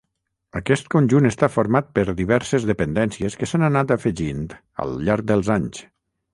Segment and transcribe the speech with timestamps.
[0.59, 4.43] Aquest conjunt està format per diverses dependències que s'han anat afegint
[4.87, 5.89] al llarg dels anys.